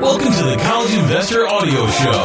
[0.00, 2.22] Welcome to the College Investor Audio Show,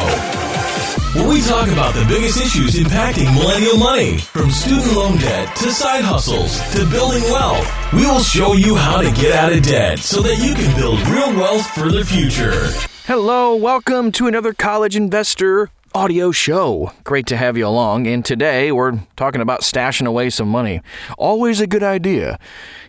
[1.18, 5.72] where we talk about the biggest issues impacting millennial money, from student loan debt to
[5.72, 7.68] side hustles to building wealth.
[7.92, 11.00] We will show you how to get out of debt so that you can build
[11.08, 12.68] real wealth for the future.
[13.06, 16.90] Hello, welcome to another College Investor audio show.
[17.04, 18.08] Great to have you along.
[18.08, 20.80] And today we're talking about stashing away some money.
[21.16, 22.38] Always a good idea.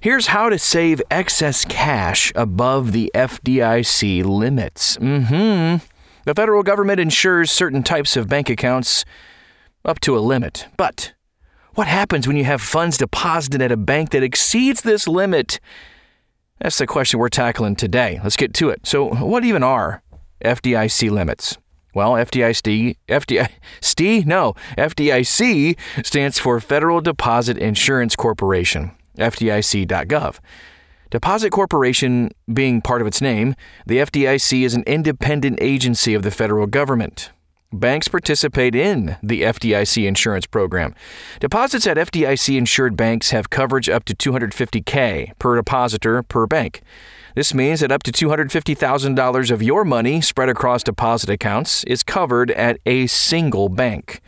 [0.01, 4.97] Here's how to save excess cash above the FDIC limits.
[4.97, 5.85] Mm-hmm.
[6.25, 9.05] The federal government insures certain types of bank accounts
[9.85, 10.65] up to a limit.
[10.75, 11.13] But
[11.75, 15.59] what happens when you have funds deposited at a bank that exceeds this limit?
[16.59, 18.19] That's the question we're tackling today.
[18.23, 18.87] Let's get to it.
[18.87, 20.01] So, what even are
[20.43, 21.57] FDIC limits?
[21.95, 30.39] Well, FDIC, FDIC, no, FDIC stands for Federal Deposit Insurance Corporation, FDIC.gov.
[31.09, 36.31] Deposit Corporation being part of its name, the FDIC is an independent agency of the
[36.31, 37.31] federal government.
[37.79, 40.95] Banks participate in the FDIC insurance program.
[41.41, 46.81] Deposits at FDIC insured banks have coverage up to 250K per depositor per bank.
[47.35, 52.49] This means that up to $250,000 of your money spread across deposit accounts is covered
[52.51, 54.21] at a single bank.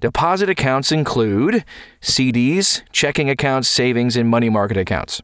[0.00, 1.64] Deposit accounts include
[2.00, 5.22] CDs, checking accounts, savings, and money market accounts.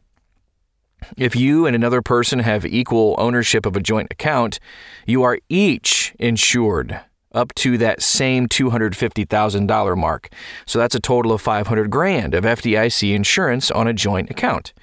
[1.17, 4.59] If you and another person have equal ownership of a joint account,
[5.05, 7.01] you are each insured
[7.35, 10.29] up to that same $250,000 mark.
[10.65, 14.73] So that's a total of 500 grand of FDIC insurance on a joint account.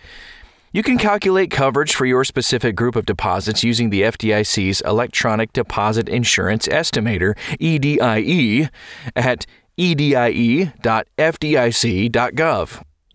[0.74, 6.08] You can calculate coverage for your specific group of deposits using the FDIC's Electronic Deposit
[6.08, 8.70] Insurance Estimator, EDIE,
[9.14, 9.44] at
[9.78, 10.72] edie.fdic.gov.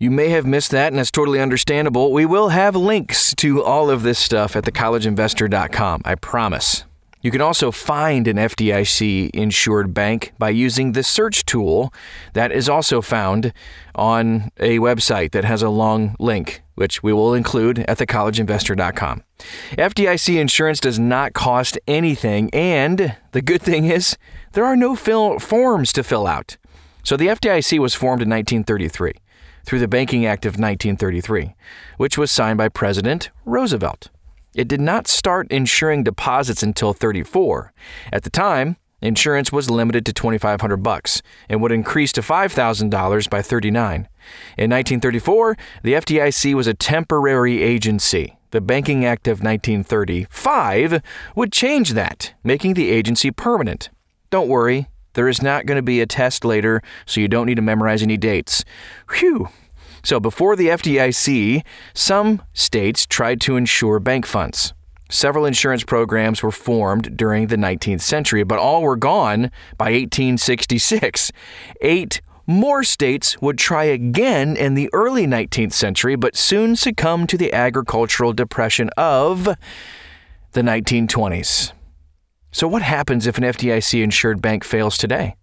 [0.00, 2.12] You may have missed that, and that's totally understandable.
[2.12, 6.84] We will have links to all of this stuff at thecollegeinvestor.com, I promise.
[7.20, 11.92] You can also find an FDIC insured bank by using the search tool
[12.32, 13.52] that is also found
[13.96, 19.24] on a website that has a long link, which we will include at thecollegeinvestor.com.
[19.72, 24.16] FDIC insurance does not cost anything, and the good thing is
[24.52, 26.56] there are no fill- forms to fill out.
[27.02, 29.14] So the FDIC was formed in 1933
[29.64, 31.54] through the Banking Act of 1933,
[31.96, 34.08] which was signed by President Roosevelt.
[34.54, 37.72] It did not start insuring deposits until 34.
[38.12, 43.42] At the time, insurance was limited to 2500 bucks and would increase to $5,000 by
[43.42, 44.08] 39.
[44.56, 48.38] In 1934, the FDIC was a temporary agency.
[48.50, 51.02] The Banking Act of 1935
[51.36, 53.90] would change that, making the agency permanent.
[54.30, 57.56] Don't worry, there is not going to be a test later, so you don't need
[57.56, 58.64] to memorize any dates.
[59.18, 59.48] Whew,
[60.02, 61.64] so before the FDIC,
[61.94, 64.74] some states tried to insure bank funds.
[65.10, 71.32] Several insurance programs were formed during the 19th century, but all were gone by 1866.
[71.80, 77.38] Eight more states would try again in the early 19th century, but soon succumbed to
[77.38, 79.44] the agricultural depression of
[80.52, 81.72] the 1920s.
[82.50, 85.36] So, what happens if an FDIC insured bank fails today?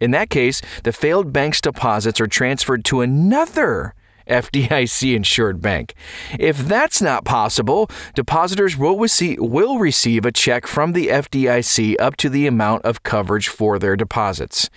[0.00, 3.94] In that case, the failed bank's deposits are transferred to another
[4.26, 5.94] FDIC insured bank.
[6.38, 12.16] If that's not possible, depositors will receive, will receive a check from the FDIC up
[12.16, 14.70] to the amount of coverage for their deposits.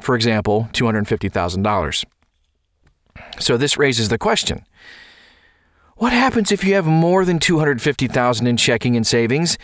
[0.00, 2.04] For example, $250,000.
[3.40, 4.64] So this raises the question.
[5.96, 9.58] What happens if you have more than 250,000 in checking and savings?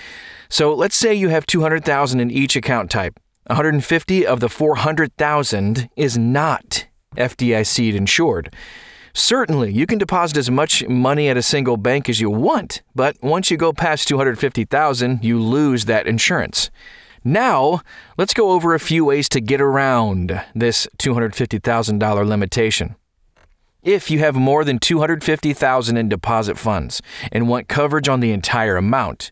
[0.49, 3.21] So let's say you have 200,000 in each account type.
[3.47, 8.55] 150 of the 400,000 is not FDIC insured.
[9.13, 13.17] Certainly, you can deposit as much money at a single bank as you want, but
[13.23, 16.71] once you go past 250,000, you lose that insurance.
[17.23, 17.81] Now,
[18.19, 22.97] let's go over a few ways to get around this $250,000 limitation.
[23.83, 28.77] If you have more than 250,000 in deposit funds and want coverage on the entire
[28.77, 29.31] amount,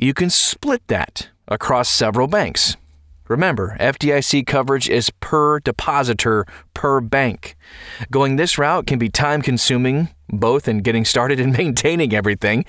[0.00, 2.76] you can split that across several banks.
[3.28, 7.56] Remember, FDIC coverage is per depositor per bank.
[8.10, 12.64] Going this route can be time consuming, both in getting started and maintaining everything,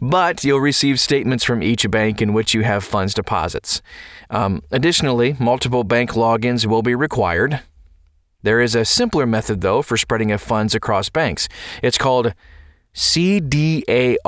[0.00, 3.80] but you'll receive statements from each bank in which you have funds deposits.
[4.28, 7.60] Um, additionally, multiple bank logins will be required.
[8.42, 11.48] There is a simpler method, though, for spreading of funds across banks.
[11.82, 12.34] It's called
[12.94, 14.24] CDARS,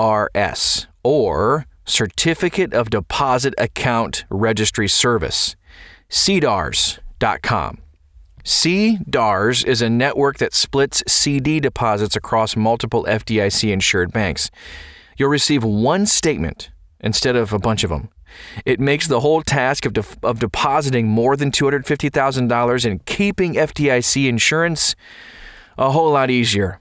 [1.05, 5.57] or Certificate of Deposit Account Registry Service.
[6.11, 7.79] CDARS.com.
[8.45, 14.51] CDARS is a network that splits CD deposits across multiple FDIC insured banks.
[15.17, 16.71] You'll receive one statement
[17.01, 18.11] instead of a bunch of them.
[18.67, 24.29] It makes the whole task of, de- of depositing more than $250,000 and keeping FDIC
[24.29, 24.95] insurance
[25.79, 26.81] a whole lot easier.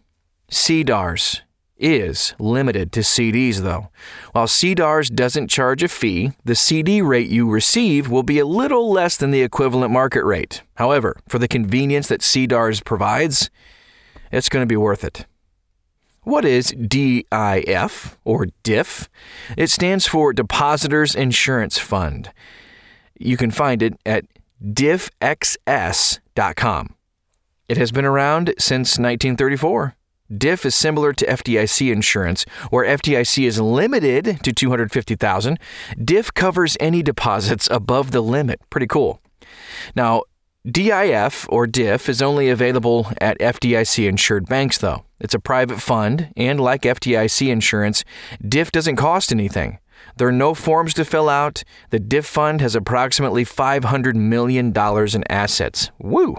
[0.52, 1.42] CDARS
[1.80, 3.90] is limited to CDs, though.
[4.32, 8.92] While CDARS doesn't charge a fee, the CD rate you receive will be a little
[8.92, 10.62] less than the equivalent market rate.
[10.76, 13.50] However, for the convenience that CDARS provides,
[14.32, 15.26] it's going to be worth it.
[16.24, 19.10] What is DIF or DIF?
[19.56, 22.34] It stands for Depositors Insurance Fund.
[23.18, 24.26] You can find it at
[24.62, 26.20] difxs.com.
[27.70, 29.96] It has been around since 1934.
[30.36, 35.60] DIF is similar to FDIC insurance, where FDIC is limited to 250,000.
[36.04, 38.60] DIF covers any deposits above the limit.
[38.70, 39.22] Pretty cool.
[39.96, 40.24] Now,
[40.70, 45.06] DIF or DIF is only available at FDIC insured banks though.
[45.20, 48.04] It's a private fund and like FDIC insurance,
[48.46, 49.80] DIF doesn't cost anything.
[50.18, 51.64] There are no forms to fill out.
[51.92, 55.92] The DIF fund has approximately $500 million in assets.
[56.00, 56.38] Woo!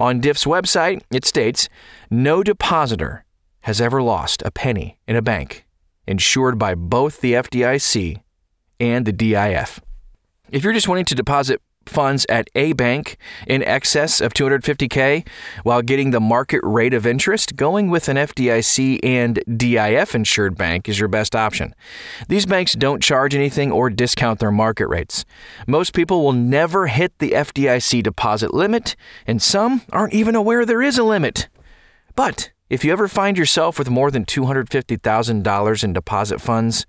[0.00, 1.68] On DIF's website, it states
[2.10, 3.26] no depositor
[3.60, 5.66] has ever lost a penny in a bank
[6.06, 8.22] insured by both the FDIC
[8.80, 9.78] and the DIF.
[10.50, 13.16] If you're just wanting to deposit funds at a bank
[13.46, 15.26] in excess of 250K
[15.62, 20.88] while getting the market rate of interest, going with an FDIC and DIF insured bank
[20.88, 21.74] is your best option.
[22.28, 25.24] These banks don't charge anything or discount their market rates.
[25.66, 28.96] Most people will never hit the FDIC deposit limit,
[29.26, 31.48] and some aren't even aware there is a limit.
[32.14, 36.86] But if you ever find yourself with more than $250,000 in deposit funds,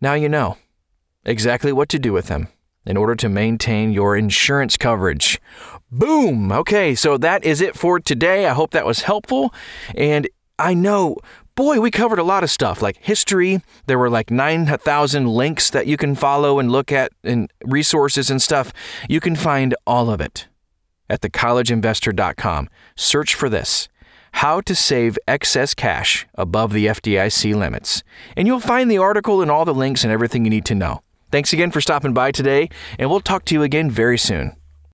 [0.00, 0.56] now you know
[1.24, 2.48] exactly what to do with them
[2.88, 5.40] in order to maintain your insurance coverage.
[5.92, 6.50] Boom!
[6.50, 8.46] Okay, so that is it for today.
[8.46, 9.54] I hope that was helpful.
[9.94, 10.26] And
[10.58, 11.18] I know,
[11.54, 13.62] boy, we covered a lot of stuff like history.
[13.86, 18.40] There were like 9,000 links that you can follow and look at, and resources and
[18.42, 18.72] stuff.
[19.08, 20.48] You can find all of it
[21.10, 22.68] at thecollegeinvestor.com.
[22.96, 23.88] Search for this
[24.32, 28.02] how to save excess cash above the FDIC limits.
[28.36, 31.02] And you'll find the article and all the links and everything you need to know.
[31.30, 34.57] Thanks again for stopping by today, and we'll talk to you again very soon.